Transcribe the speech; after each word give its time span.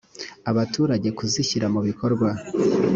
abaturage 0.51 1.09
kuzishyira 1.17 1.67
mu 1.73 1.81
bikorwa 1.87 2.29